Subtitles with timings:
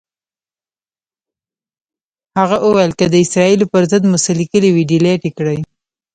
[2.37, 5.59] هغه ویل که د اسرائیلو پر ضد مو څه لیکلي وي، ډیلیټ یې کړئ.